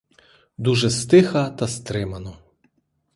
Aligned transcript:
Дуже 0.57 0.89
стиха 0.89 1.49
та 1.49 1.67
стримано. 1.67 2.37